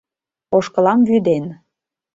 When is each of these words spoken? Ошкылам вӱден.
Ошкылам 0.55 0.99
вӱден. 1.07 1.45